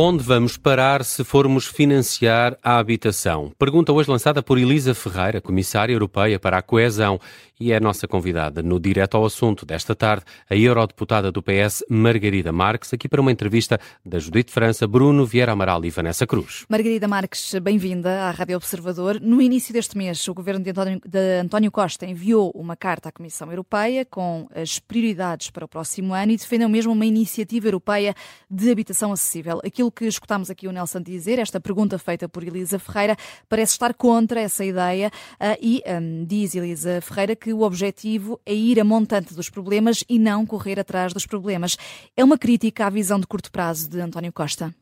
Onde 0.00 0.22
vamos 0.22 0.56
parar 0.56 1.04
se 1.04 1.24
formos 1.24 1.66
financiar 1.66 2.56
a 2.62 2.78
habitação? 2.78 3.50
Pergunta 3.58 3.92
hoje 3.92 4.08
lançada 4.08 4.40
por 4.40 4.56
Elisa 4.56 4.94
Ferreira, 4.94 5.40
Comissária 5.40 5.92
Europeia 5.92 6.38
para 6.38 6.56
a 6.56 6.62
Coesão, 6.62 7.18
e 7.60 7.72
é 7.72 7.76
a 7.76 7.80
nossa 7.80 8.06
convidada 8.06 8.62
no 8.62 8.78
Direto 8.78 9.16
ao 9.16 9.24
Assunto 9.24 9.66
desta 9.66 9.94
tarde, 9.96 10.24
a 10.48 10.54
eurodeputada 10.54 11.32
do 11.32 11.42
PS, 11.42 11.84
Margarida 11.90 12.52
Marques, 12.52 12.92
aqui 12.92 13.08
para 13.08 13.20
uma 13.20 13.32
entrevista 13.32 13.80
da 14.06 14.20
Judite 14.20 14.52
França, 14.52 14.86
Bruno 14.86 15.26
Vieira 15.26 15.52
Amaral 15.52 15.84
e 15.84 15.90
Vanessa 15.90 16.26
Cruz. 16.26 16.64
Margarida 16.68 17.08
Marques, 17.08 17.54
bem-vinda 17.60 18.22
à 18.22 18.30
Rádio 18.30 18.56
Observador. 18.56 19.20
No 19.20 19.42
início 19.42 19.72
deste 19.72 19.98
mês, 19.98 20.26
o 20.28 20.34
governo 20.34 20.62
de 20.62 20.70
António, 20.70 21.00
de 21.04 21.40
António 21.40 21.72
Costa 21.72 22.06
enviou 22.06 22.52
uma 22.54 22.76
carta 22.76 23.08
à 23.08 23.12
Comissão 23.12 23.50
Europeia 23.50 24.04
com 24.04 24.48
as 24.54 24.78
prioridades 24.78 25.50
para 25.50 25.64
o 25.64 25.68
próximo 25.68 26.14
ano 26.14 26.30
e 26.30 26.36
defendeu 26.36 26.68
mesmo 26.68 26.92
uma 26.92 27.06
iniciativa 27.06 27.66
europeia 27.66 28.14
de 28.48 28.70
habitação 28.70 29.10
acessível. 29.10 29.60
Aquilo 29.64 29.87
que 29.90 30.06
escutámos 30.06 30.50
aqui 30.50 30.66
o 30.68 30.72
Nelson 30.72 31.00
dizer, 31.00 31.38
esta 31.38 31.60
pergunta 31.60 31.98
feita 31.98 32.28
por 32.28 32.42
Elisa 32.42 32.78
Ferreira, 32.78 33.16
parece 33.48 33.72
estar 33.72 33.94
contra 33.94 34.40
essa 34.40 34.64
ideia 34.64 35.08
uh, 35.08 35.56
e 35.60 35.82
um, 35.86 36.24
diz 36.24 36.54
Elisa 36.54 37.00
Ferreira 37.00 37.36
que 37.36 37.52
o 37.52 37.62
objetivo 37.62 38.40
é 38.44 38.52
ir 38.52 38.80
a 38.80 38.84
montante 38.84 39.34
dos 39.34 39.50
problemas 39.50 40.04
e 40.08 40.18
não 40.18 40.46
correr 40.46 40.78
atrás 40.78 41.12
dos 41.12 41.26
problemas. 41.26 41.76
É 42.16 42.24
uma 42.24 42.38
crítica 42.38 42.86
à 42.86 42.90
visão 42.90 43.18
de 43.18 43.26
curto 43.26 43.50
prazo 43.50 43.90
de 43.90 44.00
António 44.00 44.32
Costa? 44.32 44.74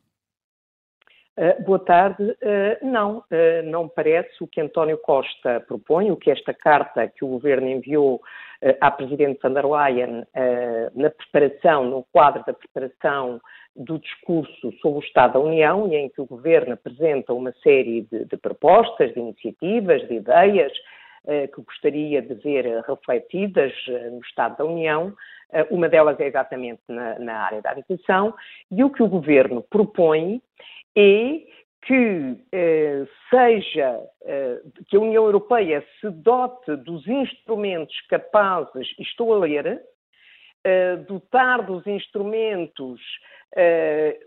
Uh, 1.39 1.63
boa 1.65 1.79
tarde. 1.79 2.23
Uh, 2.23 2.87
não, 2.87 3.19
uh, 3.19 3.63
não 3.65 3.89
parece 3.89 4.43
o 4.43 4.47
que 4.47 4.59
António 4.59 4.97
Costa 4.97 5.61
propõe, 5.69 6.11
o 6.11 6.17
que 6.17 6.31
esta 6.31 6.55
carta 6.55 7.07
que 7.09 7.25
o 7.25 7.29
Governo 7.29 7.69
enviou 7.69 8.23
à 8.81 8.91
Presidente 8.91 9.39
van 9.43 9.53
der 9.53 9.67
Leyen 9.67 10.25
na 10.95 11.11
preparação, 11.11 11.85
no 11.85 12.07
quadro 12.11 12.43
da 12.47 12.55
preparação 12.55 13.39
do 13.77 13.99
discurso 13.99 14.73
sobre 14.81 14.99
o 14.99 15.07
Estado 15.07 15.35
da 15.35 15.41
União, 15.41 15.87
e 15.93 15.97
em 15.97 16.09
que 16.09 16.21
o 16.21 16.27
Governo 16.27 16.75
apresenta 16.75 17.33
uma 17.33 17.53
série 17.63 18.03
de, 18.03 18.25
de 18.25 18.37
propostas, 18.37 19.13
de 19.13 19.21
iniciativas, 19.21 20.07
de 20.09 20.15
ideias 20.15 20.73
que 21.53 21.61
gostaria 21.61 22.23
de 22.23 22.35
ver 22.35 22.85
refletidas 22.87 23.73
no 24.13 24.21
Estado 24.21 24.59
da 24.59 24.65
União. 24.65 25.13
Uma 25.73 25.89
delas 25.89 26.21
é 26.21 26.27
exatamente 26.29 26.83
na, 26.87 27.19
na 27.19 27.39
área 27.41 27.61
da 27.61 27.73
habitação, 27.73 28.33
e 28.71 28.85
o 28.85 28.91
que 28.91 29.03
o 29.03 29.09
Governo 29.09 29.61
propõe 29.69 30.41
é 30.97 31.41
que 31.87 32.37
eh, 32.51 33.07
seja 33.31 34.01
eh, 34.25 34.61
que 34.89 34.97
a 34.97 35.01
União 35.01 35.25
Europeia 35.25 35.85
se 36.01 36.11
dote 36.11 36.75
dos 36.77 37.07
instrumentos 37.07 37.95
capazes, 38.09 38.89
estou 38.99 39.33
a 39.33 39.39
ler, 39.39 39.81
eh, 40.69 40.97
dotar 40.97 41.63
dos 41.63 41.87
instrumentos 41.87 43.01
eh, 43.55 44.19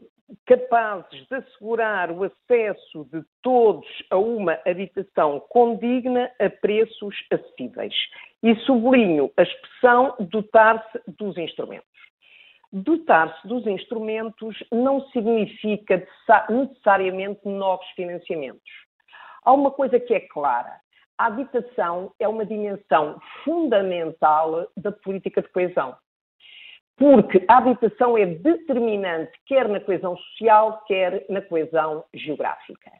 capazes 0.46 1.28
de 1.28 1.36
assegurar 1.36 2.10
o 2.12 2.24
acesso 2.24 3.04
de 3.12 3.22
todos 3.42 3.86
a 4.10 4.16
uma 4.16 4.58
habitação 4.66 5.42
condigna 5.50 6.32
a 6.40 6.50
preços 6.50 7.14
acessíveis. 7.30 7.94
E 8.42 8.56
sublinho 8.62 9.30
a 9.36 9.42
expressão 9.42 10.16
dotar-se 10.18 11.02
dos 11.18 11.38
instrumentos. 11.38 11.90
Dotar-se 12.72 13.46
dos 13.46 13.68
instrumentos 13.68 14.64
não 14.72 15.02
significa 15.10 16.08
necessariamente 16.50 17.42
novos 17.44 17.86
financiamentos. 17.98 18.72
Há 19.44 19.52
uma 19.52 19.72
coisa 19.72 20.00
que 20.00 20.14
é 20.14 20.22
clara: 20.22 20.80
a 21.18 21.26
habitação 21.26 22.14
é 22.18 22.30
uma 22.30 22.46
dimensão 22.46 23.20
fundamental 23.44 24.70
da 24.78 24.94
política 24.94 25.42
de 25.42 25.50
coesão. 25.50 25.98
Porque 27.00 27.46
a 27.48 27.58
habitação 27.58 28.18
é 28.18 28.26
determinante 28.26 29.32
quer 29.46 29.70
na 29.70 29.80
coesão 29.80 30.18
social, 30.18 30.84
quer 30.86 31.26
na 31.30 31.42
coesão 31.42 32.04
geográfica. 32.14 32.92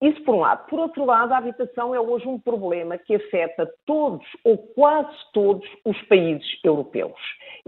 Isso 0.00 0.20
por 0.24 0.34
um 0.34 0.40
lado. 0.40 0.66
Por 0.66 0.80
outro 0.80 1.04
lado, 1.04 1.32
a 1.32 1.36
habitação 1.36 1.94
é 1.94 2.00
hoje 2.00 2.26
um 2.26 2.40
problema 2.40 2.96
que 2.96 3.14
afeta 3.14 3.70
todos 3.86 4.26
ou 4.42 4.56
quase 4.58 5.14
todos 5.32 5.68
os 5.84 6.00
países 6.08 6.46
europeus. 6.64 7.20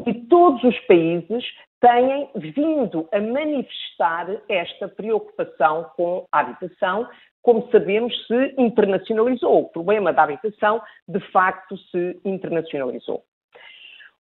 E 0.04 0.14
todos 0.14 0.64
os 0.64 0.76
países 0.86 1.44
têm 1.78 2.30
vindo 2.34 3.06
a 3.12 3.20
manifestar 3.20 4.40
esta 4.48 4.88
preocupação 4.88 5.90
com 5.94 6.26
a 6.32 6.40
habitação. 6.40 7.06
Como 7.42 7.70
sabemos, 7.70 8.12
se 8.26 8.54
internacionalizou. 8.56 9.60
O 9.60 9.68
problema 9.68 10.10
da 10.10 10.22
habitação, 10.22 10.82
de 11.06 11.20
facto, 11.30 11.76
se 11.76 12.18
internacionalizou. 12.24 13.22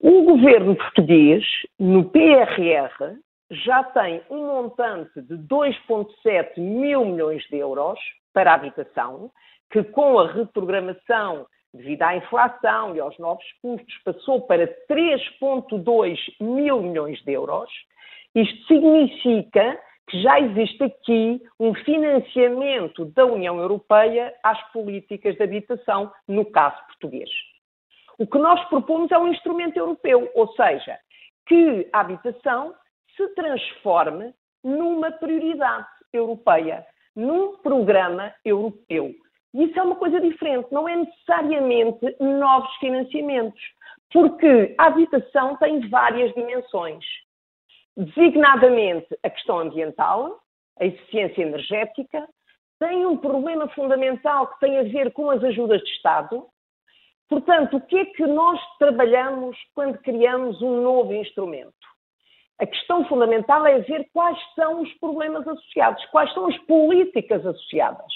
O 0.03 0.23
governo 0.23 0.75
português, 0.77 1.45
no 1.79 2.09
PRR, 2.09 3.19
já 3.51 3.85
tem 3.85 4.23
um 4.31 4.47
montante 4.47 5.21
de 5.21 5.35
2,7 5.37 6.59
mil 6.59 7.05
milhões 7.05 7.43
de 7.51 7.59
euros 7.59 8.01
para 8.33 8.51
a 8.51 8.55
habitação, 8.55 9.31
que 9.71 9.83
com 9.83 10.19
a 10.19 10.33
reprogramação 10.33 11.47
devido 11.75 12.01
à 12.01 12.17
inflação 12.17 12.97
e 12.97 13.01
aos 13.01 13.19
novos 13.19 13.45
custos 13.61 13.95
passou 14.03 14.41
para 14.41 14.67
3,2 14.91 16.17
mil 16.41 16.81
milhões 16.81 17.23
de 17.23 17.33
euros. 17.33 17.71
Isto 18.35 18.69
significa 18.69 19.79
que 20.09 20.23
já 20.23 20.41
existe 20.41 20.83
aqui 20.83 21.43
um 21.61 21.75
financiamento 21.75 23.05
da 23.05 23.27
União 23.27 23.59
Europeia 23.59 24.33
às 24.43 24.59
políticas 24.73 25.37
de 25.37 25.43
habitação, 25.43 26.11
no 26.27 26.47
caso 26.47 26.79
português. 26.87 27.29
O 28.21 28.27
que 28.27 28.37
nós 28.37 28.63
propomos 28.69 29.11
é 29.11 29.17
um 29.17 29.29
instrumento 29.29 29.79
europeu, 29.79 30.31
ou 30.35 30.53
seja, 30.53 30.99
que 31.47 31.89
a 31.91 32.01
habitação 32.01 32.75
se 33.17 33.27
transforme 33.29 34.35
numa 34.63 35.11
prioridade 35.11 35.89
europeia, 36.13 36.87
num 37.17 37.57
programa 37.57 38.31
europeu. 38.45 39.15
E 39.55 39.65
isso 39.65 39.81
é 39.81 39.83
uma 39.83 39.97
coisa 39.97 40.21
diferente, 40.21 40.69
não 40.71 40.87
é 40.87 40.97
necessariamente 40.97 42.15
novos 42.21 42.71
financiamentos, 42.77 43.59
porque 44.13 44.75
a 44.77 44.89
habitação 44.89 45.57
tem 45.57 45.89
várias 45.89 46.31
dimensões. 46.35 47.03
Designadamente 47.97 49.19
a 49.23 49.31
questão 49.31 49.61
ambiental, 49.61 50.41
a 50.79 50.85
eficiência 50.85 51.41
energética, 51.41 52.29
tem 52.79 53.07
um 53.07 53.17
problema 53.17 53.67
fundamental 53.69 54.47
que 54.49 54.61
tem 54.61 54.79
a 54.79 54.83
ver 54.83 55.11
com 55.15 55.31
as 55.31 55.43
ajudas 55.43 55.81
de 55.81 55.91
Estado. 55.93 56.47
Portanto, 57.31 57.77
o 57.77 57.81
que 57.81 57.97
é 57.97 58.05
que 58.07 58.27
nós 58.27 58.61
trabalhamos 58.77 59.57
quando 59.73 59.97
criamos 59.99 60.61
um 60.61 60.83
novo 60.83 61.15
instrumento? 61.15 61.73
A 62.59 62.67
questão 62.67 63.05
fundamental 63.07 63.65
é 63.65 63.79
ver 63.79 64.07
quais 64.13 64.37
são 64.57 64.83
os 64.83 64.93
problemas 64.95 65.47
associados, 65.47 66.05
quais 66.07 66.31
são 66.35 66.49
as 66.49 66.59
políticas 66.65 67.47
associadas 67.47 68.13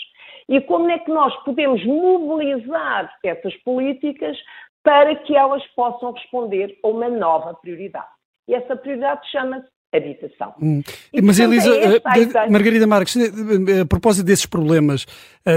e 0.48 0.60
como 0.60 0.90
é 0.90 0.98
que 0.98 1.12
nós 1.12 1.34
podemos 1.44 1.82
mobilizar 1.86 3.16
essas 3.24 3.54
políticas 3.62 4.36
para 4.82 5.14
que 5.14 5.34
elas 5.34 5.64
possam 5.68 6.10
responder 6.10 6.76
a 6.82 6.88
uma 6.88 7.08
nova 7.08 7.54
prioridade. 7.54 8.08
E 8.48 8.54
essa 8.54 8.76
prioridade 8.76 9.30
chama-se 9.30 9.68
habitação. 9.96 10.54
Hum. 10.60 10.82
Mas, 11.22 11.38
Elisa, 11.38 11.70
é 11.70 12.50
Margarida 12.50 12.86
Marques, 12.86 13.16
a 13.16 13.84
propósito 13.86 14.24
desses 14.24 14.46
problemas 14.46 15.06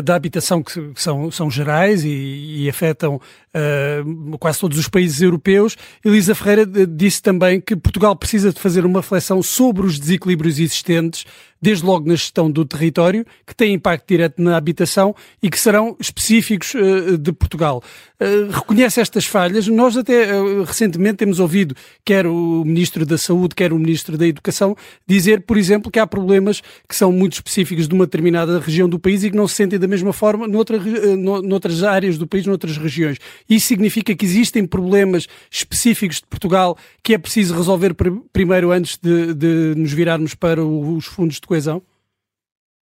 da 0.04 0.16
habitação 0.16 0.62
que, 0.62 0.94
que, 0.94 1.02
são, 1.02 1.32
são 1.32 1.50
gerais 1.50 2.04
e, 2.04 2.64
e 2.64 2.70
afetam 2.70 3.16
uh, 3.16 4.38
quase 4.38 4.60
todos 4.60 4.78
os 4.78 4.88
países 4.88 5.22
europeus, 5.22 5.78
Elisa 6.04 6.36
Ferreira 6.36 6.66
disse 6.66 7.22
também 7.22 7.62
que 7.62 7.76
Portugal 7.76 8.16
precisa 8.16 8.52
de 8.52 8.60
fazer 8.60 8.86
uma 8.86 9.00
reflexão 9.00 9.42
sobre 9.42 9.86
os 9.86 9.98
desequilíbrios 9.98 10.60
existentes 10.60 11.26
desde 11.62 11.86
logo 11.86 12.08
na 12.08 12.16
gestão 12.16 12.50
do 12.50 12.66
território, 12.66 13.26
que 13.46 13.56
têm 13.56 13.74
impacto 13.74 14.08
direto 14.08 14.42
na 14.42 14.58
habitação 14.58 15.16
e 15.42 15.50
que 15.50 15.60
serão 15.60 15.96
específicos 16.00 16.74
uh, 16.74 17.18
de 17.18 17.32
Portugal. 17.32 17.84
Uh, 18.20 18.52
reconhece 18.52 19.00
estas 19.00 19.26
falhas. 19.26 19.68
Nós 19.68 19.96
até 19.96 20.34
uh, 20.34 20.64
recentemente 20.64 21.18
temos 21.18 21.40
ouvido 21.40 21.76
quer 22.04 22.26
o 22.26 22.64
Ministro 22.66 23.06
da 23.06 23.18
Saúde, 23.18 23.56
quer 23.56 23.74
o 23.74 23.80
Ministro 23.80 24.18
da 24.18 24.28
Educação 24.28 24.76
dizer, 25.06 25.42
por 25.42 25.58
exemplo, 25.58 25.92
que 25.92 26.00
há 26.00 26.08
problemas 26.08 26.62
que 26.88 26.96
são 26.96 27.12
muito 27.12 27.34
específicos 27.34 27.88
de 27.88 27.94
uma 27.94 28.06
determinada 28.06 28.60
região 28.60 28.88
do 28.88 29.00
país 29.00 29.24
e 29.24 29.32
que 29.32 29.38
não 29.38 29.48
se 29.48 29.56
sentem 29.56 29.80
da 29.80 29.88
mesma 29.88 30.14
forma 30.14 30.48
noutra, 30.48 30.80
noutras 31.18 31.84
áreas 31.84 32.18
do 32.18 32.28
país, 32.28 32.46
noutras 32.46 32.78
regiões. 32.78 33.18
Isso 33.50 33.68
significa 33.68 34.16
que 34.16 34.26
existem 34.26 34.66
problemas 34.66 35.28
específicos 35.52 36.18
de 36.18 36.28
Portugal 36.28 36.78
que 37.04 37.14
é 37.14 37.18
preciso 37.18 37.56
resolver 37.56 37.94
pr 37.94 38.08
primeiro 38.32 38.72
antes 38.72 38.98
de, 39.02 39.34
de 39.34 39.74
nos 39.76 39.92
virarmos 39.94 40.36
para 40.36 40.64
os 40.64 41.06
fundos 41.06 41.40
de 41.40 41.47
de 41.48 41.50
coesão? 41.50 41.82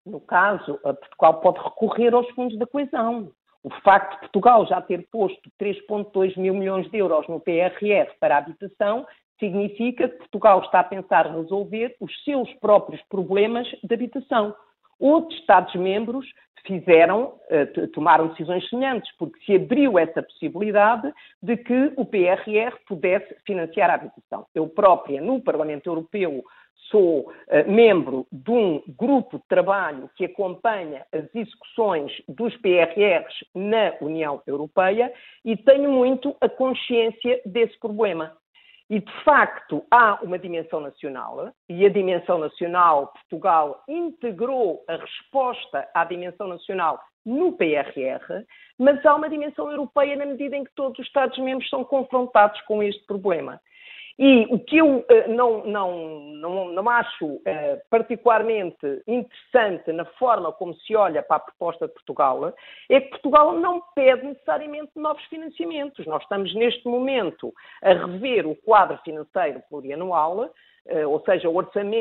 No 0.07 0.21
caso, 0.21 0.79
Portugal 0.79 1.41
pode 1.41 1.59
recorrer 1.59 2.15
aos 2.15 2.29
fundos 2.31 2.59
da 2.59 2.67
coesão. 2.67 3.31
O 3.63 3.71
facto 3.83 4.15
de 4.15 4.21
Portugal 4.21 4.67
já 4.67 4.81
ter 4.81 5.07
posto 5.11 5.51
3,2 5.61 6.39
mil 6.39 6.55
milhões 6.55 6.91
de 6.91 6.99
euros 6.99 7.27
no 7.29 7.41
PRR 7.41 8.13
para 8.19 8.37
a 8.37 8.39
habitação 8.39 9.07
significa 9.39 10.09
que 10.09 10.19
Portugal 10.19 10.61
está 10.61 10.81
a 10.81 10.85
pensar 10.85 11.27
resolver 11.27 11.97
os 12.01 12.13
seus 12.25 12.53
próprios 12.55 13.01
problemas 13.09 13.67
de 13.83 13.95
habitação. 13.95 14.55
Outros 14.99 15.39
Estados-membros 15.41 16.27
fizeram, 16.67 17.35
eh, 17.51 17.67
tomaram 17.93 18.29
decisões 18.29 18.69
semelhantes, 18.69 19.11
porque 19.19 19.39
se 19.45 19.57
abriu 19.57 19.99
essa 19.99 20.23
possibilidade 20.23 21.13
de 21.43 21.57
que 21.57 21.93
o 21.97 22.07
PRR 22.07 22.75
pudesse 22.87 23.35
financiar 23.47 23.91
a 23.91 23.95
habitação. 23.95 24.47
Eu 24.55 24.69
própria, 24.69 25.21
no 25.21 25.41
Parlamento 25.43 25.87
Europeu, 25.89 26.43
sou 26.91 27.21
uh, 27.21 27.71
membro 27.71 28.27
de 28.31 28.51
um 28.51 28.83
grupo 28.99 29.39
de 29.39 29.45
trabalho 29.49 30.11
que 30.17 30.25
acompanha 30.25 31.07
as 31.13 31.35
execuções 31.35 32.13
dos 32.29 32.57
PRRs 32.59 33.35
na 33.55 33.95
União 34.01 34.43
Europeia 34.47 35.13
e 35.45 35.57
tenho 35.57 35.91
muito 35.91 36.37
a 36.41 36.49
consciência 36.49 37.41
desse 37.47 37.79
problema. 37.79 38.37
E, 38.91 39.01
de 39.01 39.13
facto, 39.25 39.83
há 39.91 40.19
uma 40.23 40.39
dimensão 40.39 40.79
nacional, 40.79 41.51
e 41.69 41.87
a 41.87 41.89
dimensão 41.89 42.39
nacional, 42.39 43.13
Portugal 43.15 43.83
integrou 43.89 44.85
a 44.87 44.97
resposta 44.97 45.89
à 45.95 46.05
dimensão 46.05 46.47
nacional 46.47 47.01
no 47.25 47.53
PRR, 47.53 48.45
mas 48.79 49.05
há 49.07 49.15
uma 49.15 49.31
dimensão 49.31 49.71
europeia 49.71 50.17
na 50.17 50.27
medida 50.27 50.55
em 50.57 50.65
que 50.65 50.75
todos 50.75 50.99
os 50.99 51.07
Estados-membros 51.07 51.69
são 51.71 51.83
confrontados 51.83 52.61
com 52.63 52.83
este 52.83 53.05
problema. 53.07 53.59
E 54.19 54.47
o 54.49 54.61
que 54.61 54.79
eu 54.79 54.99
uh, 54.99 55.05
não, 55.29 55.65
não, 55.67 56.21
não, 56.35 56.69
não, 56.73 56.89
acho 56.89 57.27
uh, 57.27 57.43
particularmente 57.91 59.03
interessante 59.09 59.93
na 59.93 60.05
forma 60.05 60.53
como 60.53 60.73
se 60.75 60.95
olha 60.95 61.21
para 61.21 61.37
a 61.39 61.41
proposta 61.41 61.89
de 61.89 61.95
Portugal 61.95 62.55
é 62.89 63.01
que 63.01 63.11
Portugal 63.11 63.55
não 63.55 63.83
pede 63.95 64.25
necessariamente 64.25 64.93
novos 64.95 65.25
financiamentos. 65.25 66.07
Nós 66.07 66.23
estamos 66.23 66.55
neste 66.55 66.87
momento 66.87 67.53
a 67.83 67.93
rever 67.93 68.47
o 68.47 68.55
quadro 68.55 68.97
financeiro 68.99 69.61
plurianual, 69.69 70.45
uh, 70.45 71.09
ou 71.09 71.21
seja, 71.25 71.51
o, 71.51 71.59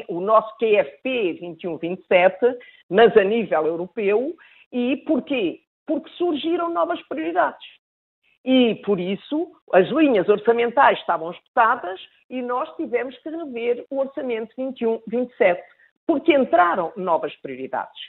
o 0.09 0.21
nosso 0.21 0.56
QFP 0.57 1.39
21-27, 1.42 2.57
mas 2.89 3.18
a 3.18 3.24
nível 3.24 3.66
europeu. 3.66 4.36
E 4.71 4.98
porquê? 4.98 5.62
Porque 5.88 6.09
surgiram 6.12 6.69
novas 6.69 7.01
prioridades 7.07 7.82
e, 8.45 8.75
por 8.86 9.00
isso, 9.00 9.51
as 9.72 9.88
linhas 9.90 10.28
orçamentais 10.28 11.00
estavam 11.00 11.31
esgotadas 11.31 12.00
e 12.30 12.42
nós 12.42 12.69
tivemos 12.75 13.18
que 13.19 13.30
rever 13.30 13.86
o 13.90 14.00
orçamento 14.00 14.54
21-27, 14.57 15.60
porque 16.06 16.34
entraram 16.34 16.92
novas 16.98 17.34
prioridades. 17.38 18.00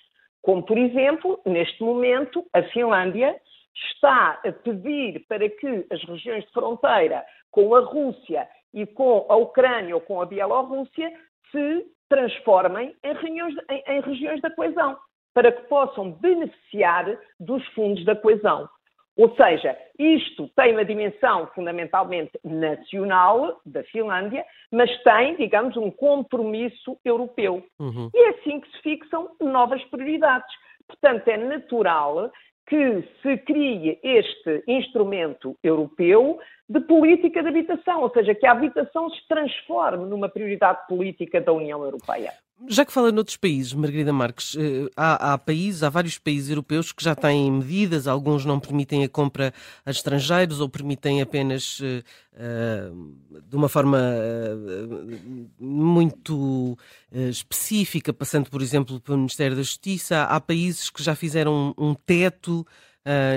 Como, 0.43 0.63
por 0.63 0.77
exemplo, 0.77 1.41
neste 1.47 1.83
momento, 1.83 2.45
a 2.53 2.63
Finlândia 2.65 3.41
está 3.75 4.41
a 4.45 4.53
pedir 4.53 5.25
para 5.29 5.49
que 5.49 5.87
as 5.91 6.03
regiões 6.05 6.45
de 6.45 6.53
fronteira 6.53 7.25
com 7.51 7.75
a 7.75 7.81
Rússia 7.81 8.49
e 8.73 8.87
com 8.87 9.27
a 9.29 9.37
Ucrânia 9.37 9.95
ou 9.95 10.01
com 10.01 10.21
a 10.21 10.27
Bielorrússia 10.27 11.13
se 11.51 11.87
transformem 12.09 12.95
em, 13.03 13.13
regiões, 13.15 13.55
em, 13.71 13.83
em 13.87 14.01
regiões 14.01 14.41
da 14.41 14.51
coesão, 14.51 14.99
para 15.33 15.51
que 15.51 15.63
possam 15.69 16.13
beneficiar 16.13 17.19
dos 17.41 17.67
fundos 17.69 18.05
da 18.05 18.15
coesão. 18.15 18.69
Ou 19.17 19.35
seja, 19.37 19.77
isto 19.99 20.49
tem 20.57 20.73
uma 20.73 20.85
dimensão 20.85 21.47
fundamentalmente 21.55 22.33
nacional 22.43 23.61
da 23.65 23.85
Finlândia, 23.85 24.45
mas 24.73 24.91
tem, 25.03 25.37
digamos, 25.37 25.77
um 25.77 25.91
compromisso 25.91 26.99
europeu. 27.05 27.65
Uhum. 27.79 28.11
E 28.13 28.19
é 28.19 28.29
assim 28.31 28.61
que 28.61 28.71
se 28.73 28.83
fixam 28.83 29.31
novas 29.41 29.83
prioridades. 29.85 30.53
Portanto, 30.89 31.29
é 31.29 31.37
natural 31.37 32.31
que 32.67 33.03
se 33.23 33.37
crie 33.39 33.99
este 34.03 34.65
instrumento 34.67 35.57
europeu 35.63 36.39
de 36.69 36.81
política 36.81 37.43
de 37.43 37.49
habitação, 37.49 38.03
ou 38.03 38.11
seja, 38.11 38.35
que 38.35 38.47
a 38.47 38.53
habitação 38.53 39.11
se 39.11 39.29
transforme 39.29 40.07
numa 40.07 40.29
prioridade 40.29 40.87
política 40.89 41.41
da 41.41 41.53
União 41.53 41.85
Europeia. 41.85 42.33
Já 42.69 42.85
que 42.85 42.93
fala 42.93 43.11
noutros 43.11 43.37
países, 43.37 43.73
Margarida 43.75 44.13
Marques, 44.13 44.57
eh, 44.57 44.89
há, 44.97 45.35
há, 45.35 45.39
países, 45.39 45.83
há 45.83 45.91
vários 45.91 46.19
países 46.19 46.49
europeus 46.49 46.93
que 46.93 47.03
já 47.05 47.15
têm 47.15 47.51
medidas, 47.51 48.07
alguns 48.07 48.45
não 48.45 48.61
permitem 48.61 49.05
a 49.05 49.09
compra 49.09 49.53
a 49.85 49.91
estrangeiros 49.91 50.61
ou 50.61 50.69
permitem 50.69 51.21
apenas 51.21 51.81
uh, 51.81 53.43
de 53.47 53.57
uma 53.57 53.69
forma 53.69 53.99
uh, 53.99 55.51
muito 55.59 56.79
uh, 57.13 57.29
específica, 57.29 58.13
passando, 58.13 58.49
por 58.49 58.63
exemplo, 58.63 59.01
pelo 59.01 59.19
Ministério 59.19 59.57
da 59.57 59.63
Justiça. 59.63 60.23
Há 60.23 60.41
países 60.41 60.89
que 60.89 61.03
já 61.03 61.15
fizeram 61.15 61.75
um 61.77 61.95
teto 61.95 62.67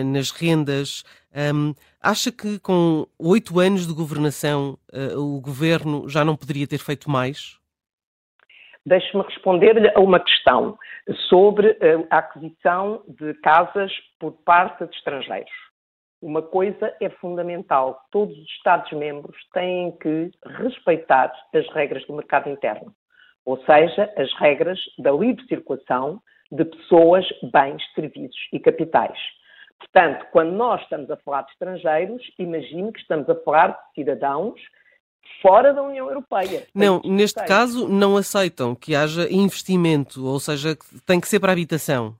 nas 0.06 0.32
rendas. 0.32 1.04
Um, 1.54 1.76
acha 2.02 2.32
que 2.32 2.58
com 2.60 3.06
oito 3.20 3.60
anos 3.60 3.86
de 3.86 3.92
governação 3.92 4.80
o 5.18 5.42
governo 5.42 6.08
já 6.08 6.24
não 6.24 6.38
poderia 6.38 6.66
ter 6.66 6.78
feito 6.78 7.10
mais? 7.10 7.57
Deixe-me 8.88 9.22
responder-lhe 9.22 9.92
a 9.94 10.00
uma 10.00 10.18
questão 10.18 10.78
sobre 11.28 11.78
eh, 11.82 12.08
a 12.10 12.20
aquisição 12.20 13.04
de 13.06 13.34
casas 13.42 13.92
por 14.18 14.32
parte 14.46 14.86
de 14.86 14.96
estrangeiros. 14.96 15.52
Uma 16.22 16.42
coisa 16.42 16.96
é 17.02 17.10
fundamental: 17.10 18.00
todos 18.14 18.34
os 18.34 18.50
Estados-membros 18.52 19.36
têm 19.52 19.92
que 19.98 20.32
respeitar 20.46 21.34
as 21.54 21.68
regras 21.74 22.08
do 22.08 22.14
mercado 22.14 22.50
interno, 22.50 22.94
ou 23.46 23.58
seja, 23.66 24.10
as 24.16 24.34
regras 24.40 24.80
da 25.00 25.12
livre 25.12 25.46
circulação 25.48 26.22
de 26.50 26.64
pessoas, 26.64 27.26
bens, 27.52 27.84
serviços 27.94 28.40
e 28.54 28.60
capitais. 28.60 29.20
Portanto, 29.80 30.26
quando 30.32 30.54
nós 30.54 30.82
estamos 30.84 31.12
a 31.12 31.18
falar 31.18 31.42
de 31.42 31.52
estrangeiros, 31.52 32.24
imagine 32.40 32.94
que 32.94 33.02
estamos 33.02 33.30
a 33.30 33.36
falar 33.44 33.68
de 33.68 33.96
cidadãos 33.96 34.58
fora 35.42 35.74
da 35.74 35.82
União 35.82 36.08
Europeia. 36.08 36.68
Não, 36.74 37.02
neste 37.04 37.44
caso 37.46 37.88
não 37.88 38.18
aceitam 38.18 38.76
que 38.76 38.96
haja 38.96 39.32
investimento, 39.32 40.26
ou 40.26 40.40
seja, 40.40 40.78
tem 41.06 41.20
que 41.20 41.28
ser 41.28 41.40
para 41.40 41.52
a 41.52 41.54
habitação. 41.54 42.16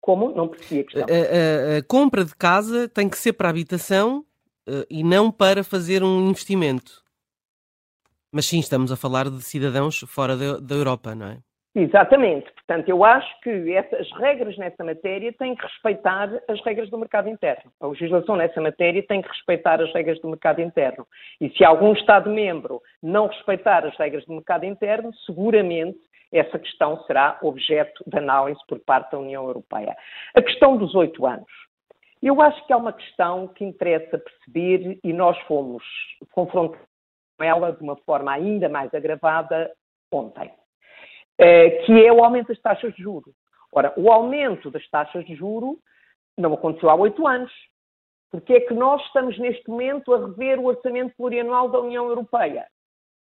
Como? 0.00 0.34
Não 0.34 0.48
percebi 0.48 0.80
a 0.80 0.84
questão. 0.84 1.02
A, 1.02 1.74
a, 1.74 1.78
a 1.78 1.82
compra 1.82 2.24
de 2.24 2.34
casa 2.34 2.88
tem 2.88 3.08
que 3.08 3.18
ser 3.18 3.34
para 3.34 3.48
a 3.48 3.50
habitação 3.50 4.24
uh, 4.68 4.84
e 4.88 5.04
não 5.04 5.30
para 5.30 5.62
fazer 5.62 6.02
um 6.02 6.28
investimento. 6.28 7.02
Mas 8.32 8.46
sim, 8.46 8.60
estamos 8.60 8.90
a 8.90 8.96
falar 8.96 9.28
de 9.28 9.42
cidadãos 9.42 9.98
fora 10.00 10.36
da, 10.36 10.58
da 10.58 10.74
Europa, 10.74 11.14
não 11.14 11.26
é? 11.26 11.38
Exatamente. 11.74 12.50
Portanto, 12.70 12.88
eu 12.88 13.02
acho 13.02 13.40
que 13.40 13.72
essas 13.72 14.08
regras 14.12 14.56
nessa 14.56 14.84
matéria 14.84 15.32
têm 15.32 15.56
que 15.56 15.66
respeitar 15.66 16.30
as 16.46 16.64
regras 16.64 16.88
do 16.88 16.98
mercado 16.98 17.28
interno. 17.28 17.72
A 17.80 17.88
legislação 17.88 18.36
nessa 18.36 18.60
matéria 18.60 19.04
tem 19.08 19.20
que 19.20 19.28
respeitar 19.28 19.82
as 19.82 19.92
regras 19.92 20.20
do 20.20 20.28
mercado 20.28 20.60
interno. 20.60 21.04
E 21.40 21.50
se 21.50 21.64
algum 21.64 21.92
Estado-membro 21.94 22.80
não 23.02 23.26
respeitar 23.26 23.84
as 23.84 23.96
regras 23.98 24.24
do 24.24 24.34
mercado 24.34 24.66
interno, 24.66 25.12
seguramente 25.26 25.98
essa 26.32 26.60
questão 26.60 27.02
será 27.06 27.40
objeto 27.42 28.04
de 28.06 28.16
análise 28.16 28.60
por 28.68 28.78
parte 28.78 29.10
da 29.10 29.18
União 29.18 29.46
Europeia. 29.46 29.96
A 30.36 30.40
questão 30.40 30.76
dos 30.76 30.94
oito 30.94 31.26
anos. 31.26 31.50
Eu 32.22 32.40
acho 32.40 32.64
que 32.68 32.72
é 32.72 32.76
uma 32.76 32.92
questão 32.92 33.48
que 33.48 33.64
interessa 33.64 34.16
perceber 34.16 34.96
e 35.02 35.12
nós 35.12 35.36
fomos 35.48 35.82
confrontados 36.30 36.86
com 37.36 37.42
ela 37.42 37.72
de 37.72 37.82
uma 37.82 37.96
forma 37.96 38.30
ainda 38.30 38.68
mais 38.68 38.94
agravada 38.94 39.72
ontem. 40.12 40.52
Eh, 41.42 41.70
que 41.86 42.04
é 42.04 42.12
o 42.12 42.22
aumento 42.22 42.48
das 42.48 42.60
taxas 42.60 42.94
de 42.94 43.02
juro. 43.02 43.32
Ora, 43.72 43.94
o 43.96 44.12
aumento 44.12 44.70
das 44.70 44.86
taxas 44.90 45.24
de 45.24 45.34
juro 45.34 45.78
não 46.36 46.52
aconteceu 46.52 46.90
há 46.90 46.94
oito 46.94 47.26
anos. 47.26 47.50
Porque 48.30 48.52
é 48.52 48.60
que 48.60 48.74
nós 48.74 49.02
estamos 49.06 49.38
neste 49.38 49.68
momento 49.68 50.12
a 50.12 50.18
rever 50.18 50.60
o 50.60 50.66
orçamento 50.66 51.14
plurianual 51.16 51.70
da 51.70 51.80
União 51.80 52.06
Europeia? 52.06 52.66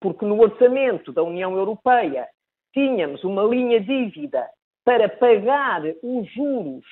Porque 0.02 0.26
no 0.26 0.42
orçamento 0.42 1.14
da 1.14 1.22
União 1.22 1.56
Europeia 1.56 2.28
tínhamos 2.74 3.24
uma 3.24 3.44
linha 3.44 3.80
dívida 3.80 4.50
para 4.84 5.08
pagar 5.08 5.84
os 6.02 6.28
juros 6.34 6.86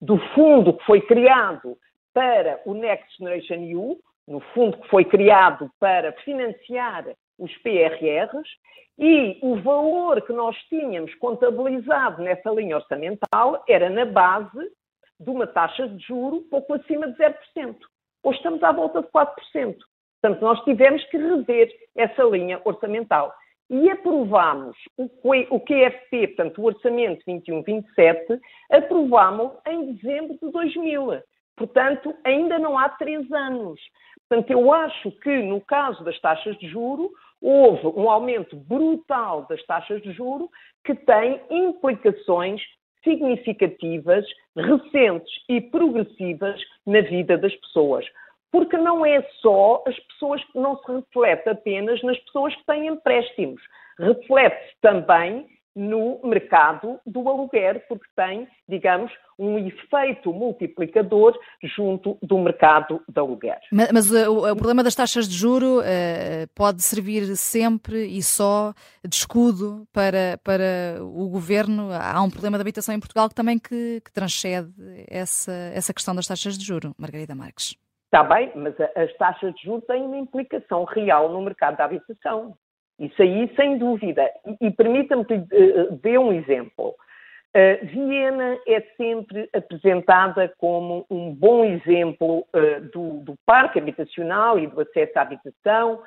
do 0.00 0.18
fundo 0.34 0.74
que 0.76 0.84
foi 0.84 1.00
criado 1.00 1.78
para 2.12 2.60
o 2.66 2.74
Next 2.74 3.16
Generation 3.18 3.62
EU, 3.62 3.98
no 4.26 4.40
fundo 4.52 4.78
que 4.78 4.88
foi 4.88 5.04
criado 5.04 5.70
para 5.78 6.12
financiar 6.24 7.04
os 7.42 7.52
PRRs, 7.58 8.48
e 8.98 9.38
o 9.42 9.56
valor 9.56 10.22
que 10.22 10.32
nós 10.32 10.56
tínhamos 10.68 11.12
contabilizado 11.16 12.22
nessa 12.22 12.50
linha 12.50 12.76
orçamental 12.76 13.64
era 13.68 13.90
na 13.90 14.04
base 14.04 14.70
de 15.18 15.30
uma 15.30 15.46
taxa 15.46 15.88
de 15.88 15.98
juro 16.06 16.42
pouco 16.42 16.74
acima 16.74 17.08
de 17.08 17.18
0%. 17.18 17.34
Hoje 18.22 18.36
estamos 18.36 18.62
à 18.62 18.70
volta 18.70 19.02
de 19.02 19.08
4%. 19.08 19.76
Portanto, 20.20 20.40
nós 20.40 20.62
tivemos 20.62 21.02
que 21.06 21.16
rever 21.16 21.68
essa 21.96 22.22
linha 22.22 22.60
orçamental. 22.64 23.34
E 23.68 23.90
aprovámos 23.90 24.76
o 24.96 25.60
QFP, 25.60 26.28
portanto, 26.28 26.60
o 26.60 26.66
Orçamento 26.66 27.24
21-27, 27.26 28.38
aprovámos 28.70 29.52
em 29.66 29.94
dezembro 29.94 30.38
de 30.40 30.52
2000. 30.52 31.22
Portanto, 31.56 32.14
ainda 32.22 32.58
não 32.58 32.78
há 32.78 32.88
três 32.90 33.30
anos. 33.32 33.80
Portanto, 34.28 34.50
eu 34.50 34.72
acho 34.72 35.10
que 35.20 35.42
no 35.42 35.60
caso 35.60 36.04
das 36.04 36.20
taxas 36.20 36.56
de 36.58 36.68
juro, 36.68 37.10
houve 37.42 37.86
um 37.98 38.08
aumento 38.08 38.56
brutal 38.56 39.46
das 39.48 39.62
taxas 39.64 40.00
de 40.02 40.12
juro 40.12 40.48
que 40.84 40.94
tem 40.94 41.40
implicações 41.50 42.62
significativas, 43.02 44.24
recentes 44.56 45.32
e 45.48 45.60
progressivas 45.60 46.60
na 46.86 47.00
vida 47.00 47.36
das 47.36 47.54
pessoas. 47.56 48.06
Porque 48.52 48.76
não 48.76 49.04
é 49.04 49.22
só 49.40 49.82
as 49.86 49.98
pessoas 49.98 50.42
não 50.54 50.76
se 50.78 50.92
reflete 50.92 51.48
apenas 51.48 52.02
nas 52.02 52.18
pessoas 52.20 52.54
que 52.54 52.64
têm 52.66 52.86
empréstimos, 52.86 53.60
reflete-se 53.98 54.74
também 54.80 55.46
no 55.74 56.20
mercado 56.24 57.00
do 57.06 57.28
aluguer, 57.28 57.86
porque 57.88 58.06
tem, 58.14 58.46
digamos, 58.68 59.10
um 59.38 59.58
efeito 59.58 60.32
multiplicador 60.32 61.38
junto 61.64 62.18
do 62.22 62.38
mercado 62.38 63.02
de 63.08 63.18
aluguer. 63.18 63.58
Mas, 63.72 63.90
mas 63.92 64.10
uh, 64.10 64.30
o, 64.30 64.50
o, 64.50 64.56
problema 64.56 64.84
das 64.84 64.94
taxas 64.94 65.26
de 65.26 65.34
juro 65.34 65.80
uh, 65.80 66.48
pode 66.54 66.82
servir 66.82 67.36
sempre 67.36 68.06
e 68.06 68.22
só 68.22 68.72
de 69.06 69.14
escudo 69.14 69.86
para, 69.92 70.38
para 70.44 71.02
o 71.02 71.28
governo. 71.28 71.88
Há 71.92 72.22
um 72.22 72.30
problema 72.30 72.58
de 72.58 72.62
habitação 72.62 72.94
em 72.94 73.00
Portugal 73.00 73.28
que 73.28 73.34
também 73.34 73.58
que, 73.58 74.00
que 74.04 74.12
transcende 74.12 74.72
essa, 75.08 75.52
essa 75.74 75.94
questão 75.94 76.14
das 76.14 76.26
taxas 76.26 76.58
de 76.58 76.64
juro, 76.64 76.94
Margarida 76.98 77.34
Marques. 77.34 77.76
Está 78.12 78.22
bem, 78.24 78.52
mas 78.54 78.74
as 78.94 79.10
taxas 79.16 79.54
de 79.54 79.62
juros 79.62 79.86
têm 79.86 80.02
uma 80.02 80.18
implicação 80.18 80.84
real 80.84 81.30
no 81.30 81.40
mercado 81.40 81.78
da 81.78 81.86
habitação. 81.86 82.54
Isso 82.98 83.20
aí, 83.22 83.50
sem 83.56 83.78
dúvida. 83.78 84.30
E, 84.46 84.66
e 84.66 84.70
permita-me 84.70 85.24
que 85.24 85.34
uh, 85.34 85.96
dê 86.02 86.18
um 86.18 86.32
exemplo. 86.32 86.94
Uh, 87.54 87.84
Viena 87.86 88.58
é 88.66 88.80
sempre 88.96 89.48
apresentada 89.52 90.52
como 90.56 91.04
um 91.10 91.34
bom 91.34 91.64
exemplo 91.64 92.46
uh, 92.54 92.80
do, 92.92 93.22
do, 93.24 93.34
parque 93.44 93.78
habitacional 93.78 94.58
e 94.58 94.66
do 94.66 94.80
acesso 94.80 95.18
à 95.18 95.22
habitação. 95.22 96.02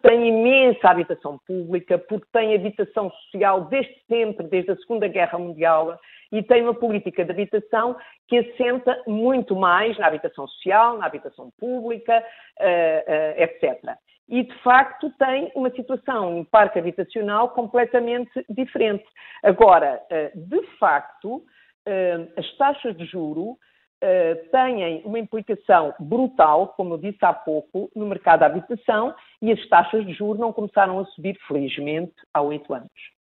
Tem 0.00 0.28
imensa 0.28 0.88
habitação 0.88 1.38
pública, 1.46 1.98
porque 1.98 2.26
tem 2.32 2.54
habitação 2.54 3.10
social 3.10 3.62
desde 3.64 3.94
sempre, 4.08 4.46
desde 4.46 4.70
a 4.70 4.76
Segunda 4.76 5.08
Guerra 5.08 5.38
Mundial, 5.38 5.98
e 6.30 6.42
tem 6.42 6.62
uma 6.62 6.74
política 6.74 7.24
de 7.24 7.32
habitação 7.32 7.96
que 8.28 8.38
assenta 8.38 9.02
muito 9.06 9.56
mais 9.56 9.98
na 9.98 10.06
habitação 10.06 10.46
social, 10.46 10.96
na 10.96 11.06
habitação 11.06 11.50
pública, 11.58 12.22
uh, 12.60 13.42
etc 13.42 13.96
e, 14.28 14.42
de 14.42 14.54
facto, 14.62 15.10
tem 15.18 15.52
uma 15.54 15.70
situação 15.70 16.38
em 16.38 16.44
parque 16.44 16.78
habitacional 16.78 17.50
completamente 17.50 18.44
diferente. 18.48 19.04
Agora, 19.42 20.02
eh, 20.10 20.32
de 20.34 20.62
facto, 20.78 21.44
eh, 21.86 22.26
as 22.36 22.56
taxas 22.56 22.96
de 22.96 23.04
juro 23.06 23.56
eh, 24.00 24.34
têm 24.52 25.02
uma 25.04 25.18
implicação 25.18 25.94
brutal, 26.00 26.68
como 26.76 26.94
eu 26.94 26.98
disse 26.98 27.24
há 27.24 27.32
pouco, 27.32 27.90
no 27.94 28.06
mercado 28.06 28.40
da 28.40 28.46
habitação 28.46 29.14
e 29.40 29.52
as 29.52 29.68
taxas 29.68 30.04
de 30.04 30.12
juro 30.12 30.38
não 30.38 30.52
começaram 30.52 30.98
a 30.98 31.04
subir, 31.06 31.38
felizmente, 31.46 32.14
há 32.34 32.42
oito 32.42 32.74
anos. 32.74 33.15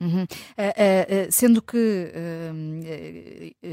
Uhum. 0.00 0.22
Uh, 0.22 0.24
uh, 0.24 1.28
uh, 1.28 1.30
sendo 1.30 1.60
que, 1.60 2.10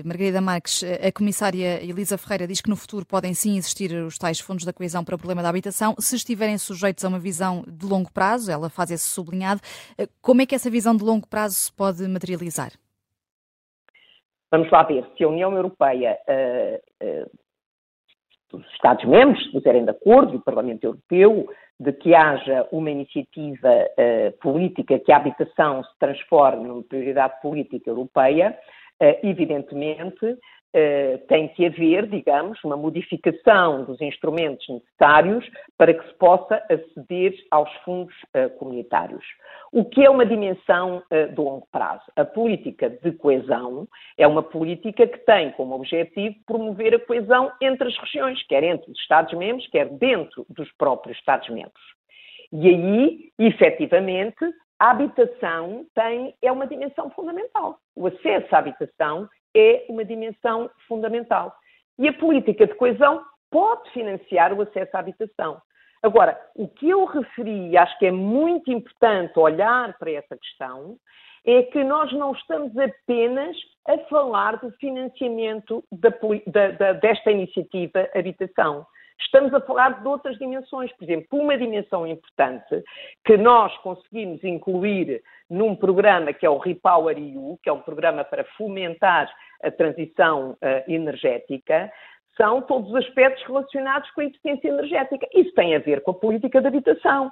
Margarida 0.04 0.42
Marques, 0.42 0.84
a 0.84 1.10
comissária 1.12 1.82
Elisa 1.82 2.18
Ferreira 2.18 2.46
diz 2.46 2.60
que 2.60 2.70
no 2.70 2.76
futuro 2.76 3.06
podem 3.06 3.34
sim 3.34 3.56
existir 3.56 3.94
os 3.94 4.18
tais 4.18 4.38
fundos 4.40 4.66
da 4.66 4.74
coesão 4.74 5.06
para 5.06 5.16
o 5.16 5.18
problema 5.18 5.42
da 5.42 5.48
habitação, 5.48 5.96
se 5.98 6.18
estiverem 6.18 6.58
sujeitos 6.58 7.06
a 7.06 7.08
uma 7.08 7.18
visão 7.18 7.64
de 7.66 7.86
longo 7.86 8.12
prazo, 8.12 8.52
ela 8.52 8.70
faz 8.70 8.92
esse 8.92 9.08
sublinhado, 9.08 9.62
como 10.22 10.42
é 10.42 10.46
que 10.46 10.54
essa 10.54 10.70
visão 10.70 10.96
de 10.96 11.04
longo 11.04 11.26
prazo 11.28 11.56
se 11.56 11.72
pode 11.72 12.06
materializar? 12.08 12.72
Vamos 14.52 14.70
lá 14.70 14.84
ver, 14.84 15.06
se 15.18 15.24
a 15.24 15.30
União 15.30 15.54
Europeia, 15.54 16.18
os 18.52 18.66
Estados-membros 18.74 19.44
se 19.44 19.52
puserem 19.52 19.86
de 19.86 19.92
acordo, 19.92 20.38
o 20.38 20.42
Parlamento 20.42 20.84
Europeu, 20.84 21.50
de 21.80 21.94
que 21.94 22.16
haja 22.16 22.68
uma 22.72 22.90
iniciativa 22.90 23.70
uh, 23.70 24.32
política 24.40 25.00
que 25.00 25.12
a 25.12 25.18
habitação 25.18 25.84
se 25.84 26.00
transforme 26.00 26.68
numa 26.68 26.84
prioridade 26.84 27.40
política 27.42 27.90
europeia, 27.90 28.58
uh, 29.02 29.20
evidentemente 29.28 30.38
uh, 30.76 31.18
tem 31.28 31.48
que 31.50 31.66
haver, 31.66 32.08
digamos, 32.08 32.64
uma 32.64 32.78
modificação 32.78 33.84
dos 33.86 34.00
instrumentos 34.02 34.68
necessários 34.68 35.46
para 35.78 35.94
que 35.94 36.08
se 36.08 36.14
possa 36.16 36.64
aceder 36.70 37.34
aos 37.52 37.72
fundos 37.84 38.16
comunitários. 38.58 39.24
O 39.72 39.84
que 39.84 40.06
é 40.06 40.10
uma 40.10 40.26
dimensão 40.26 41.04
uh, 41.12 41.28
de 41.30 41.36
longo 41.36 41.68
prazo? 41.72 42.04
A 42.16 42.26
política 42.26 42.90
de 42.90 43.12
coesão 43.14 43.88
é 44.18 44.28
uma 44.28 44.44
política 44.44 45.08
que 45.08 45.20
tem 45.20 45.52
como 45.52 45.76
objetivo 45.76 46.36
promover 46.46 46.96
a 46.96 47.00
coesão 47.00 47.52
entre 47.62 47.88
as 47.88 47.98
regiões, 47.98 48.42
quer 48.48 48.64
entre 48.64 48.92
os 48.92 49.00
Estados-membros, 49.00 49.68
quer 49.68 49.90
dentro 49.90 50.46
dos 50.50 50.72
próprios 50.74 51.18
Estados-membros. 51.18 51.98
E 52.52 52.70
aí, 52.70 53.32
efetivamente, 53.38 54.46
a 54.80 54.92
habitação 54.92 55.86
tem, 55.94 56.36
é 56.42 56.52
uma 56.52 56.68
dimensão 56.68 57.10
fundamental. 57.10 57.80
O 57.96 58.08
acesso 58.08 58.56
à 58.56 58.60
habitação 58.60 59.28
é 59.56 59.86
uma 59.90 60.06
dimensão 60.06 60.70
fundamental. 60.88 61.54
E 61.98 62.08
a 62.08 62.14
política 62.14 62.68
de 62.68 62.76
coesão 62.76 63.24
pode 63.50 63.90
financiar 63.92 64.54
o 64.54 64.62
acesso 64.62 64.96
à 64.96 65.00
habitação. 65.00 65.62
Agora, 66.04 66.40
o 66.56 66.68
que 66.68 66.90
eu 66.90 67.06
referi, 67.06 67.70
e 67.70 67.78
acho 67.78 67.98
que 67.98 68.06
é 68.06 68.12
muito 68.12 68.72
importante 68.72 69.40
olhar 69.40 69.98
para 69.98 70.12
essa 70.12 70.38
questão, 70.38 70.98
é 71.46 71.64
que 71.64 71.84
nós 71.84 72.12
não 72.14 72.34
estamos 72.34 72.78
apenas 72.78 73.56
a 73.88 73.98
falar 74.10 74.58
do 74.58 74.70
financiamento 74.74 75.84
da, 75.92 76.10
da, 76.72 76.94
desta 76.94 77.32
iniciativa 77.32 78.08
Habitação. 78.14 78.86
Estamos 79.20 79.54
a 79.54 79.62
falar 79.62 80.02
de 80.02 80.08
outras 80.08 80.38
dimensões. 80.38 80.92
Por 80.94 81.04
exemplo, 81.04 81.28
uma 81.32 81.58
dimensão 81.58 82.06
importante 82.06 82.84
que 83.26 83.38
nós 83.38 83.76
conseguimos 83.78 84.44
incluir 84.44 85.22
num 85.50 85.76
programa 85.76 86.34
que 86.34 86.46
é 86.46 86.50
o 86.50 86.58
Repower 86.58 87.18
EU, 87.18 87.58
que 87.62 87.70
é 87.70 87.74
um 87.74 87.82
programa 87.82 88.24
para 88.24 88.44
fomentar 88.58 89.30
a 89.64 89.72
transição 89.72 90.52
uh, 90.52 90.92
energética, 90.92 91.92
são 92.36 92.62
todos 92.62 92.90
os 92.90 92.96
aspectos 92.98 93.44
relacionados 93.46 94.10
com 94.12 94.22
a 94.22 94.26
eficiência 94.26 94.68
energética. 94.68 95.28
Isso 95.34 95.52
tem 95.54 95.76
a 95.76 95.80
ver 95.80 96.02
com 96.02 96.12
a 96.12 96.14
política 96.14 96.62
de 96.62 96.68
habitação. 96.68 97.32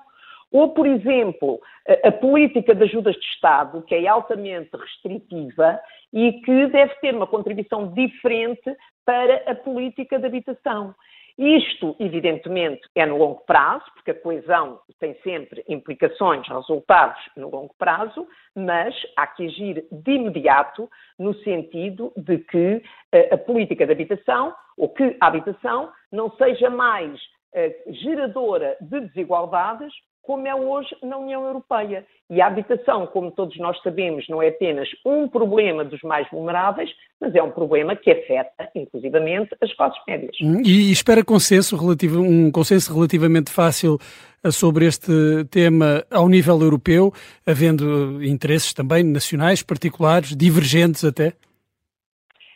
Ou, 0.52 0.70
por 0.70 0.88
exemplo, 0.88 1.60
a, 1.88 2.08
a 2.08 2.12
política 2.12 2.74
de 2.74 2.84
ajudas 2.84 3.16
de 3.16 3.26
Estado, 3.26 3.84
que 3.84 3.94
é 3.94 4.08
altamente 4.08 4.70
restritiva 4.74 5.80
e 6.12 6.34
que 6.42 6.68
deve 6.68 6.96
ter 6.96 7.14
uma 7.14 7.28
contribuição 7.28 7.94
diferente 7.94 8.76
para 9.06 9.44
a 9.46 9.56
política 9.56 10.18
de 10.18 10.26
habitação. 10.26 10.96
Isto, 11.38 11.98
evidentemente, 12.00 12.88
é 12.96 13.06
no 13.06 13.18
longo 13.18 13.42
prazo, 13.46 13.84
porque 13.94 14.12
a 14.12 14.22
coesão 14.22 14.80
tem 15.00 15.20
sempre 15.22 15.66
implicações, 15.68 16.48
resultados 16.48 17.22
no 17.36 17.50
longo 17.50 17.74
prazo, 17.78 18.26
mas 18.56 18.96
há 19.18 19.28
que 19.28 19.46
agir 19.46 19.86
de 19.92 20.12
imediato 20.12 20.90
no 21.20 21.34
sentido 21.44 22.14
de 22.16 22.38
que 22.38 22.76
uh, 22.78 23.34
a 23.34 23.38
política 23.38 23.86
de 23.86 23.92
habitação, 23.92 24.56
ou 24.78 24.88
que 24.90 25.18
a 25.20 25.28
habitação, 25.28 25.92
não 26.10 26.32
seja 26.38 26.70
mais 26.70 27.14
uh, 27.22 27.94
geradora 27.94 28.78
de 28.80 29.02
desigualdades, 29.02 29.94
como 30.26 30.48
é 30.48 30.56
hoje 30.56 30.96
na 31.04 31.18
União 31.18 31.46
Europeia. 31.46 32.06
E 32.30 32.42
a 32.42 32.48
habitação, 32.48 33.06
como 33.08 33.32
todos 33.32 33.58
nós 33.58 33.80
sabemos, 33.82 34.28
não 34.28 34.42
é 34.42 34.48
apenas 34.50 34.90
um 35.06 35.28
problema 35.28 35.86
dos 35.86 36.02
mais 36.02 36.28
vulneráveis, 36.32 36.90
mas 37.22 37.34
é 37.36 37.42
um 37.42 37.52
problema 37.52 37.96
que 37.96 38.12
afeta, 38.12 38.70
inclusivamente, 38.76 39.56
as 39.62 39.74
classes 39.76 40.00
médias. 40.08 40.36
Hum, 40.42 40.62
e 40.66 40.92
espera 40.92 41.24
consenso 41.24 41.78
relativo, 41.78 42.20
um 42.20 42.52
consenso 42.52 42.94
relativamente 42.94 43.52
fácil 43.52 44.00
eh, 44.44 44.52
sobre 44.52 44.86
este 44.86 45.46
tema 45.52 46.04
ao 46.10 46.28
nível 46.28 46.60
europeu, 46.60 47.14
havendo 47.46 48.24
interesses 48.24 48.74
também 48.74 49.04
nacionais, 49.04 49.62
particulares, 49.62 50.36
divergentes 50.36 51.04
até? 51.04 51.34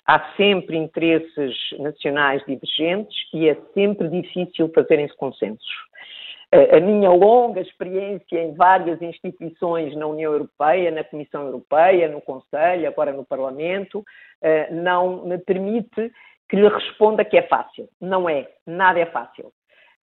Há 0.07 0.33
sempre 0.35 0.75
interesses 0.75 1.55
nacionais 1.77 2.41
divergentes 2.47 3.15
e 3.31 3.47
é 3.47 3.55
sempre 3.75 4.09
difícil 4.09 4.71
fazerem-se 4.73 5.15
consensos 5.15 5.88
a 6.51 6.79
minha 6.79 7.11
longa 7.11 7.61
experiência 7.61 8.39
em 8.39 8.55
várias 8.55 8.99
instituições 9.01 9.95
na 9.95 10.07
União 10.07 10.33
Europeia, 10.33 10.89
na 10.89 11.03
Comissão 11.03 11.45
Europeia, 11.45 12.09
no 12.09 12.21
Conselho, 12.21 12.87
agora 12.87 13.13
no 13.13 13.23
Parlamento, 13.23 14.03
eh, 14.41 14.67
não 14.71 15.25
me 15.25 15.37
permite 15.37 16.11
que 16.49 16.55
lhe 16.55 16.67
responda 16.67 17.23
que 17.23 17.37
é 17.37 17.43
fácil. 17.43 17.87
Não 18.01 18.27
é, 18.27 18.49
nada 18.65 18.99
é 18.99 19.05
fácil. 19.05 19.53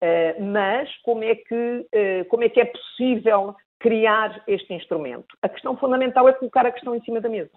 Eh, 0.01 0.37
mas 0.41 0.89
como 0.99 1.25
é 1.25 1.35
que, 1.35 1.87
eh, 1.93 2.25
como 2.25 2.45
é, 2.45 2.49
que 2.49 2.61
é 2.61 2.65
possível 2.67 3.57
criar 3.81 4.43
este 4.47 4.73
instrumento? 4.73 5.37
A 5.43 5.49
questão 5.49 5.77
fundamental 5.77 6.29
é 6.29 6.33
colocar 6.33 6.65
a 6.65 6.71
questão 6.71 6.95
em 6.95 7.01
cima 7.01 7.21
da 7.21 7.29
mesa. 7.29 7.51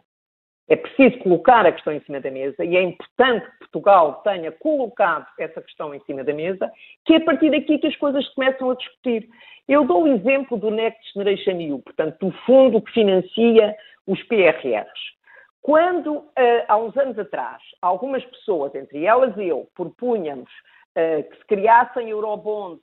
É 0.70 0.76
preciso 0.76 1.18
colocar 1.24 1.66
a 1.66 1.72
questão 1.72 1.92
em 1.92 2.00
cima 2.02 2.22
da 2.22 2.30
mesa 2.30 2.64
e 2.64 2.78
é 2.78 2.82
importante 2.84 3.44
que 3.50 3.58
Portugal 3.58 4.22
tenha 4.24 4.52
colocado 4.52 5.26
essa 5.40 5.60
questão 5.62 5.96
em 5.96 6.00
cima 6.02 6.24
da 6.24 6.32
mesa, 6.32 6.72
que 7.06 7.16
é 7.16 7.18
a 7.18 7.26
partir 7.26 7.50
daqui 7.50 7.80
que 7.80 7.88
as 7.88 7.96
coisas 7.96 8.28
começam 8.36 8.70
a 8.70 8.76
discutir. 8.76 9.28
Eu 9.68 9.84
dou 9.86 10.04
o 10.04 10.08
exemplo 10.08 10.58
do 10.58 10.70
Next 10.70 11.12
Generation 11.14 11.60
EU, 11.60 11.80
portanto, 11.80 12.18
do 12.20 12.32
fundo 12.46 12.82
que 12.84 12.92
financia 12.92 13.76
os 14.06 14.22
PRRs. 14.24 15.20
Quando, 15.62 16.26
eh, 16.38 16.66
há 16.68 16.78
uns 16.78 16.96
anos 16.96 17.18
atrás, 17.18 17.62
algumas 17.82 18.24
pessoas, 18.26 18.74
entre 18.76 19.06
elas 19.06 19.36
eu, 19.38 19.68
propunhamos 19.76 20.50
uh, 20.96 21.24
que 21.30 21.38
se 21.38 21.46
criassem 21.48 22.10
eurobonds 22.10 22.80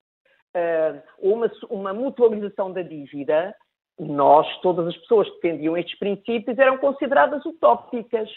uh, 0.57 1.03
uma, 1.19 1.51
uma 1.71 1.93
mutualização 1.93 2.73
da 2.73 2.83
dívida, 2.83 3.55
nós, 3.99 4.47
todas 4.61 4.87
as 4.87 4.97
pessoas 4.99 5.29
que 5.29 5.41
defendiam 5.41 5.77
estes 5.77 5.99
princípios, 5.99 6.59
eram 6.59 6.79
consideradas 6.79 7.45
utópicas. 7.45 8.29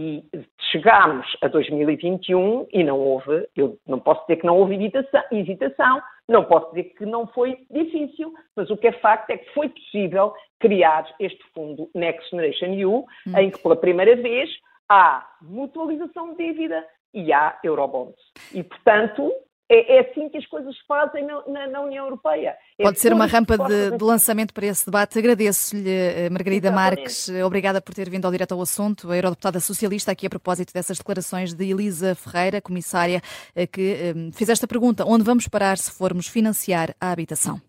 E 0.00 0.24
chegámos 0.70 1.26
a 1.42 1.48
2021 1.48 2.68
e 2.72 2.84
não 2.84 3.00
houve, 3.00 3.48
eu 3.56 3.76
não 3.84 3.98
posso 3.98 4.20
dizer 4.20 4.36
que 4.36 4.46
não 4.46 4.56
houve 4.56 4.76
hesitação, 5.32 6.00
Não 6.28 6.44
posso 6.44 6.68
dizer 6.70 6.94
que 6.94 7.04
não 7.04 7.26
foi 7.26 7.58
difícil, 7.68 8.32
mas 8.54 8.70
o 8.70 8.76
que 8.76 8.86
é 8.86 8.92
facto 8.92 9.30
é 9.30 9.38
que 9.38 9.52
foi 9.52 9.68
possível 9.68 10.32
criar 10.60 11.04
este 11.18 11.42
fundo 11.52 11.90
Next 11.96 12.30
Generation 12.30 12.74
EU, 12.74 12.98
hum. 12.98 13.38
em 13.38 13.50
que 13.50 13.58
pela 13.58 13.74
primeira 13.74 14.14
vez 14.14 14.48
há 14.88 15.26
mutualização 15.42 16.34
de 16.34 16.46
dívida 16.46 16.86
e 17.12 17.32
há 17.32 17.58
eurobonds. 17.64 18.20
E, 18.54 18.62
portanto, 18.62 19.32
é, 19.70 19.96
é, 19.96 20.00
assim 20.00 20.28
que 20.30 20.38
as 20.38 20.46
coisas 20.46 20.74
se 20.74 20.86
fazem 20.86 21.26
na, 21.26 21.42
na, 21.46 21.66
na 21.66 21.80
União 21.82 22.06
Europeia. 22.06 22.56
É 22.78 22.82
Pode 22.82 22.98
ser 22.98 23.12
uma 23.12 23.26
rampa 23.26 23.58
de, 23.58 23.96
de, 23.96 24.02
lançamento 24.02 24.54
para 24.54 24.66
esse 24.66 24.86
debate. 24.86 25.18
Agradeço-lhe, 25.18 25.90
eh, 25.90 26.30
Margarida 26.30 26.68
Exatamente. 26.68 27.00
Marques. 27.00 27.28
Obrigada 27.44 27.80
por 27.80 27.94
ter 27.94 28.08
vindo 28.08 28.24
ao 28.24 28.30
direto 28.30 28.52
ao 28.52 28.62
assunto. 28.62 29.10
A 29.10 29.16
Eurodeputada 29.16 29.60
Socialista, 29.60 30.10
aqui 30.12 30.26
a 30.26 30.30
propósito 30.30 30.72
dessas 30.72 30.96
declarações 30.96 31.52
de 31.52 31.70
Elisa 31.70 32.14
Ferreira, 32.14 32.62
comissária, 32.62 33.20
eh, 33.54 33.66
que 33.66 33.92
eh, 33.92 34.14
fez 34.32 34.48
esta 34.48 34.66
pergunta: 34.66 35.04
onde 35.04 35.22
vamos 35.22 35.46
parar 35.46 35.76
se 35.76 35.90
formos 35.90 36.28
financiar 36.28 36.94
a 36.98 37.12
habitação? 37.12 37.60